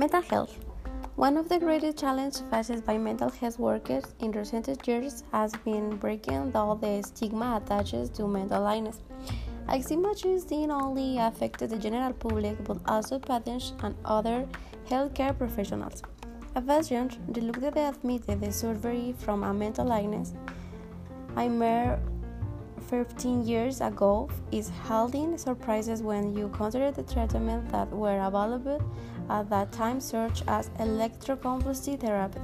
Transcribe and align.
Mental 0.00 0.22
health. 0.22 0.56
One 1.16 1.36
of 1.36 1.50
the 1.50 1.58
greatest 1.58 1.98
challenges 1.98 2.42
faced 2.50 2.86
by 2.86 2.96
mental 2.96 3.28
health 3.28 3.58
workers 3.58 4.04
in 4.20 4.32
recent 4.32 4.66
years 4.88 5.24
has 5.30 5.52
been 5.62 5.96
breaking 5.96 6.52
down 6.52 6.80
the 6.80 7.02
stigma 7.02 7.60
attached 7.62 8.14
to 8.14 8.26
mental 8.26 8.66
illness. 8.66 9.02
Eczema 9.68 10.14
didn't 10.14 10.70
only 10.70 11.18
affect 11.18 11.58
the 11.58 11.76
general 11.76 12.14
public 12.14 12.64
but 12.64 12.78
also 12.86 13.18
patients 13.18 13.74
and 13.82 13.94
other 14.06 14.48
healthcare 14.88 15.36
professionals. 15.36 16.02
A 16.54 16.62
patient 16.62 17.18
reluctant 17.28 17.76
admitted 17.76 18.40
the 18.40 18.50
surgery 18.50 19.14
from 19.18 19.44
a 19.44 19.52
mental 19.52 19.92
illness. 19.92 20.32
I 21.36 21.48
mere 21.48 22.00
15 22.88 23.46
years 23.46 23.82
ago 23.82 24.30
is 24.50 24.70
holding 24.88 25.36
surprises 25.36 26.02
when 26.02 26.34
you 26.34 26.48
consider 26.48 26.90
the 26.90 27.02
treatment 27.02 27.68
that 27.70 27.90
were 27.90 28.18
available 28.18 28.80
at 29.30 29.48
that 29.48 29.72
time, 29.72 30.00
such 30.00 30.42
as 30.48 30.70
electroconvulsive 30.80 32.00
therapy, 32.00 32.40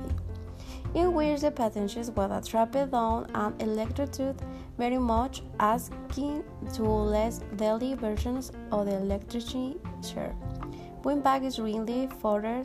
in 0.95 1.12
which 1.12 1.40
the 1.40 1.50
patients 1.50 2.10
were 2.12 2.40
trapped 2.40 2.90
down 2.90 3.26
and 3.34 3.60
electrocuted 3.60 4.40
very 4.78 4.98
much, 4.98 5.42
asking 5.59 6.45
to 6.74 6.82
less 6.82 7.40
deadly 7.56 7.95
versions 7.95 8.52
of 8.70 8.86
the 8.86 8.96
electricity 8.96 9.76
chair. 10.06 10.34
Going 11.02 11.20
back 11.20 11.42
is 11.42 11.59
really 11.59 12.09
further 12.20 12.64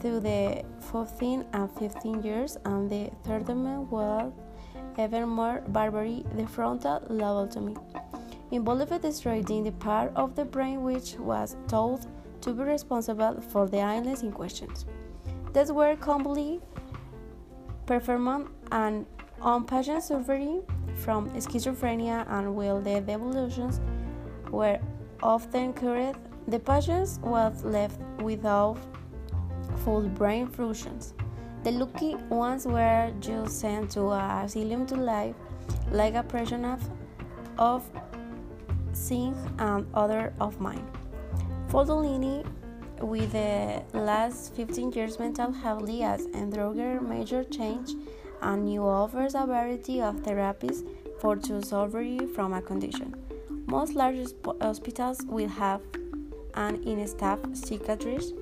through 0.00 0.20
the 0.20 0.64
14 0.80 1.44
and 1.52 1.70
15 1.78 2.22
years, 2.22 2.56
and 2.64 2.90
the 2.90 3.10
treatment 3.24 3.90
was 3.90 4.32
even 4.98 5.28
more 5.28 5.62
barbary, 5.68 6.24
the 6.36 6.46
frontal 6.46 7.00
lobotomy, 7.10 7.76
involved 8.50 9.02
destroying 9.02 9.64
the 9.64 9.72
part 9.72 10.12
of 10.16 10.34
the 10.34 10.44
brain 10.44 10.82
which 10.82 11.14
was 11.18 11.56
thought 11.68 12.06
to 12.42 12.52
be 12.52 12.62
responsible 12.62 13.40
for 13.40 13.68
the 13.68 13.78
illness 13.78 14.22
in 14.22 14.32
question. 14.32 14.68
These 15.52 15.72
were 15.72 15.96
commonly 15.96 16.60
performed 17.86 18.48
and 18.70 19.06
on 19.40 19.64
patients 19.64 20.08
suffering 20.08 20.62
from 20.96 21.30
schizophrenia 21.30 22.26
and 22.30 22.54
while 22.54 22.80
the 22.80 23.00
devolutions 23.00 23.80
were 24.50 24.78
often 25.22 25.72
cured, 25.72 26.16
the 26.46 26.58
patients 26.58 27.18
were 27.22 27.52
left 27.64 27.98
without 28.20 28.76
full 29.84 30.02
brain 30.02 30.46
functions. 30.46 31.14
The 31.62 31.72
lucky 31.72 32.14
ones 32.28 32.66
were 32.66 33.12
just 33.20 33.60
sent 33.60 33.90
to 33.92 34.02
a 34.10 34.42
asylum 34.44 34.86
to 34.86 34.94
live 34.94 35.34
like 35.90 36.14
a 36.14 36.22
prisoner 36.22 36.78
of 37.58 37.84
sin 38.92 39.34
and 39.58 39.86
other 39.94 40.32
of 40.40 40.60
mine. 40.60 40.86
Fodolini, 41.70 42.44
with 43.00 43.30
the 43.30 43.80
last 43.94 44.52
15 44.56 44.90
years 44.90 45.20
mental 45.20 45.52
health 45.52 45.88
has 45.88 46.26
undergone 46.34 47.08
major 47.08 47.44
change 47.44 47.92
and 48.42 48.64
new 48.64 48.82
offers 48.82 49.36
a 49.36 49.46
variety 49.46 50.02
of 50.02 50.16
therapies 50.16 50.84
for 51.20 51.36
to 51.36 51.62
surgery 51.62 52.18
from 52.34 52.54
a 52.54 52.60
condition. 52.60 53.14
Most 53.68 53.94
large 53.94 54.18
hospitals 54.60 55.22
will 55.28 55.48
have 55.48 55.80
an 56.54 56.82
in-staff 56.82 57.38
psychiatrist 57.52 58.34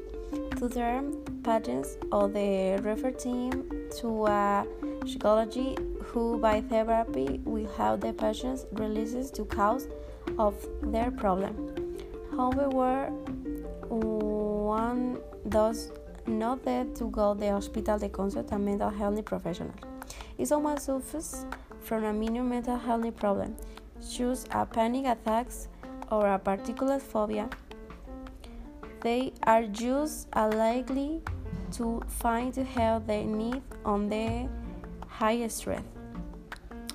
to 0.57 0.71
term 0.71 1.23
patients 1.43 1.99
or 2.11 2.31
the 2.31 2.81
refer 2.83 3.11
team 3.11 3.69
to 4.01 4.25
a 4.25 4.67
psychology 5.07 5.77
who 6.03 6.39
by 6.39 6.63
therapy 6.63 7.43
will 7.45 7.71
help 7.77 8.01
the 8.01 8.15
patients 8.15 8.65
releases 8.73 9.31
to 9.33 9.45
cause 9.45 9.87
of 10.39 10.55
their 10.81 11.11
problem. 11.11 11.88
However, 12.39 13.11
one 13.91 15.19
does 15.49 15.91
not 16.27 16.65
need 16.65 16.95
to 16.97 17.11
go 17.11 17.35
to 17.35 17.41
the 17.41 17.51
hospital 17.51 17.99
to 17.99 18.09
consult 18.09 18.53
a 18.53 18.59
mental 18.59 18.91
health 18.91 19.23
professional. 19.25 19.75
It 20.39 20.53
almost 20.53 20.87
suffers 20.87 21.45
from 21.83 22.05
a 22.05 22.13
minor 22.13 22.45
mental 22.45 22.77
health 22.77 23.17
problem, 23.17 23.57
such 24.01 24.21
as 24.21 24.69
panic 24.73 25.07
attacks 25.07 25.69
or 26.11 26.29
a 26.29 26.39
particular 26.39 26.99
phobia 26.99 27.51
they 29.01 29.33
are 29.45 29.65
just 29.65 30.29
as 30.33 30.55
likely 30.55 31.23
to 31.73 32.03
find 32.09 32.53
the 32.53 32.65
help 32.65 33.07
they 33.07 33.25
need 33.25 33.63
on 33.85 34.09
the 34.09 34.49
highest 35.07 35.59
strength. 35.59 35.98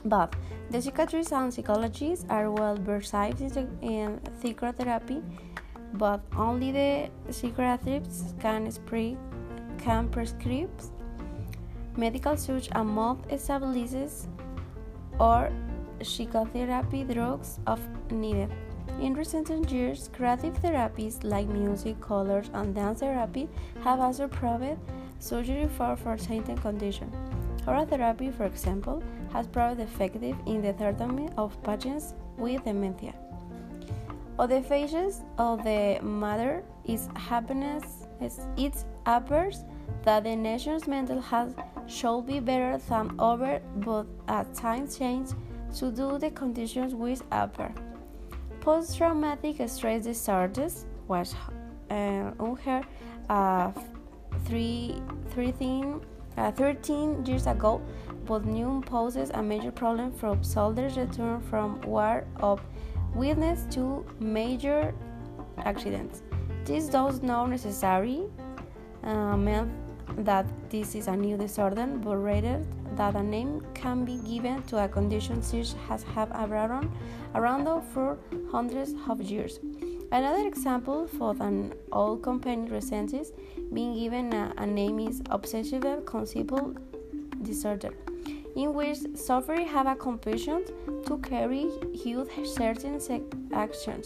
But 0.05 0.35
the 0.69 0.81
psychiatrists 0.81 1.31
and 1.31 1.53
psychologists 1.53 2.25
are 2.29 2.51
well 2.51 2.75
versed 2.75 3.13
in 3.13 4.19
psychotherapy, 4.41 5.21
but 5.93 6.21
only 6.35 6.71
the 6.71 7.09
psychiatrists 7.31 8.33
can, 8.39 8.71
can 9.77 10.09
prescribe 10.09 10.69
medical 11.95 12.35
such 12.35 12.69
as 12.71 12.85
mood 12.85 13.17
stabilizers 13.37 14.27
or 15.19 15.51
psychotherapy 16.01 17.03
drugs 17.03 17.59
if 17.67 17.79
needed. 18.11 18.51
In 18.99 19.13
recent 19.13 19.49
years, 19.71 20.09
creative 20.13 20.53
therapies 20.61 21.23
like 21.23 21.47
music, 21.47 21.99
colors, 22.01 22.49
and 22.53 22.75
dance 22.75 22.99
therapy 22.99 23.47
have 23.83 23.99
also 23.99 24.27
proved 24.27 24.77
surgery 25.19 25.67
for, 25.77 25.95
for 25.95 26.17
certain 26.17 26.57
conditions. 26.57 27.13
Oral 27.65 27.85
therapy, 27.85 28.29
for 28.29 28.45
example, 28.45 29.01
has 29.31 29.47
proved 29.47 29.79
effective 29.79 30.35
in 30.45 30.61
the 30.61 30.73
treatment 30.73 31.33
of 31.37 31.61
patients 31.63 32.13
with 32.37 32.63
dementia. 32.65 33.13
Of 34.37 34.49
the 34.49 34.61
phases 34.61 35.21
of 35.37 35.63
the 35.63 35.99
matter 36.01 36.63
is 36.85 37.07
happiness. 37.15 38.07
It 38.57 38.73
appears 39.05 39.63
that 40.03 40.23
the 40.23 40.35
nation's 40.35 40.87
mental 40.87 41.21
health 41.21 41.55
should 41.87 42.25
be 42.25 42.39
better 42.39 42.77
than 42.89 43.15
ever, 43.21 43.61
but 43.77 44.07
at 44.27 44.53
times 44.53 44.97
change 44.97 45.29
to 45.77 45.91
do 45.91 46.17
the 46.17 46.31
conditions 46.31 46.93
with 46.93 47.23
upper. 47.31 47.71
Post 48.61 48.97
traumatic 48.97 49.57
stress 49.67 50.03
disorders 50.03 50.85
was 51.07 51.35
uh, 51.89 52.31
unheard 52.39 52.85
of 53.29 53.77
three, 54.45 54.95
13, 55.29 56.01
uh, 56.37 56.51
13 56.51 57.25
years 57.25 57.47
ago, 57.47 57.81
new 58.45 58.81
poses 58.85 59.29
a 59.33 59.43
major 59.43 59.71
problem 59.71 60.11
for 60.11 60.37
soldiers 60.41 60.97
return 60.97 61.41
from 61.41 61.81
war 61.81 62.25
of 62.37 62.61
witness 63.13 63.65
to 63.75 64.05
major 64.19 64.93
accidents. 65.57 66.23
This 66.65 66.87
does 66.87 67.21
not 67.21 67.49
necessarily 67.49 68.27
uh, 69.03 69.37
mean 69.37 69.71
that 70.19 70.45
this 70.69 70.95
is 70.95 71.07
a 71.07 71.15
new 71.15 71.37
disorder, 71.37 71.85
but 71.85 72.17
rather 72.17 72.63
that 72.95 73.15
a 73.15 73.23
name 73.23 73.65
can 73.73 74.05
be 74.05 74.17
given 74.17 74.61
to 74.63 74.83
a 74.83 74.87
condition 74.87 75.41
such 75.41 75.73
has 75.87 76.03
have 76.03 76.31
around, 76.31 76.91
around 77.35 77.67
for 77.93 78.17
hundreds 78.51 78.93
of 79.09 79.21
years. 79.21 79.59
Another 80.13 80.45
example 80.45 81.07
for 81.07 81.35
an 81.39 81.73
old 81.91 82.21
company 82.21 82.69
recently 82.69 83.23
being 83.73 83.95
given 83.95 84.31
a, 84.31 84.53
a 84.57 84.67
name 84.67 84.99
is 84.99 85.23
obsessive 85.31 85.81
compulsive 86.05 86.51
disorder, 87.41 87.89
in 88.55 88.75
which 88.75 88.99
sufferers 89.15 89.67
have 89.69 89.87
a 89.87 89.95
compulsion 89.95 90.65
to 91.07 91.17
carry 91.17 91.65
out 92.15 92.27
certain 92.45 92.99
actions, 93.53 94.05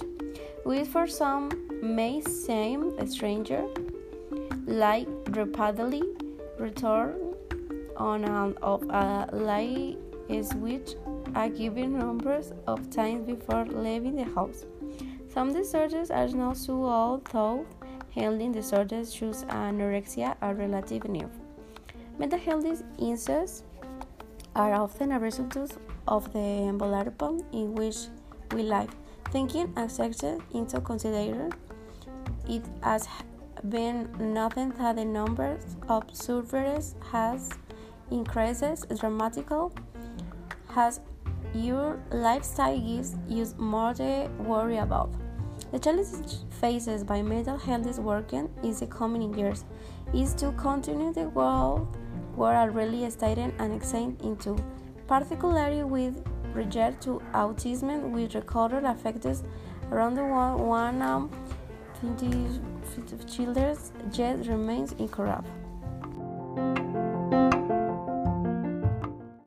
which 0.64 0.88
for 0.88 1.08
some 1.08 1.52
may 1.84 2.22
seem 2.22 2.98
a 3.00 3.06
stranger, 3.06 3.66
like 4.66 5.10
repeatedly 5.32 6.04
return 6.58 7.36
on 7.98 8.24
and 8.24 8.58
off 8.62 8.82
a 8.84 9.28
light 9.34 9.98
switch 10.42 10.96
a 11.36 11.50
given 11.50 12.00
number 12.00 12.42
of 12.66 12.90
times 12.92 13.26
before 13.26 13.66
leaving 13.66 14.16
the 14.16 14.24
house. 14.24 14.64
Some 15.38 15.54
disorders 15.54 16.10
are 16.10 16.28
not 16.30 16.58
so 16.58 16.74
old, 16.84 17.26
though 17.26 17.64
eating 18.16 18.52
disorders 18.52 19.14
such 19.14 19.30
as 19.30 19.44
anorexia 19.46 20.36
are 20.42 20.56
relatively 20.56 21.12
new. 21.12 21.30
Mental 22.18 22.40
health 22.40 22.66
issues 22.98 23.62
are 24.56 24.74
often 24.74 25.12
a 25.12 25.20
result 25.20 25.78
of 26.08 26.34
the 26.34 26.40
environment 26.40 27.46
in 27.54 27.76
which 27.76 27.98
we 28.52 28.64
live. 28.64 28.90
Thinking 29.30 29.72
accepted 29.78 30.42
into 30.56 30.82
consideration, 30.82 31.54
it 32.50 32.66
has 32.82 33.08
been 33.70 34.10
nothing 34.34 34.72
that 34.80 34.96
the 34.96 35.06
number 35.06 35.60
of 35.88 36.04
sufferers 36.14 36.96
has 37.12 37.52
increased 38.10 38.90
dramatically 39.00 39.70
as 40.76 41.00
your 41.54 42.00
lifestyle 42.12 42.80
gives 42.80 43.16
you 43.28 43.46
more 43.60 43.94
to 43.94 44.32
worry 44.40 44.78
about. 44.78 45.12
The 45.72 45.80
challenges 45.80 46.46
faced 46.62 47.06
by 47.06 47.22
mental 47.22 47.58
health 47.58 47.88
is 47.88 48.00
working 48.00 48.50
in 48.64 48.74
the 48.74 48.88
coming 48.88 49.38
years 49.38 49.66
is 50.14 50.34
to 50.36 50.54
continue 50.54 51.12
the 51.12 51.28
world 51.30 51.98
where 52.36 52.56
are 52.56 52.70
really 52.70 53.10
stated 53.10 53.54
and 53.60 53.74
extend 53.74 54.22
into, 54.22 54.56
particularly 55.08 55.84
with 55.84 56.24
regard 56.54 57.02
to 57.02 57.22
autism, 57.34 58.12
which 58.12 58.36
recorded 58.36 58.86
affects 58.86 59.44
around 59.92 60.16
the 60.16 60.24
world 60.24 60.62
one 60.62 61.02
um, 61.02 61.30
50 62.02 63.26
children 63.26 63.78
yet 64.14 64.48
remains 64.48 64.94
incorrupt. 64.94 65.48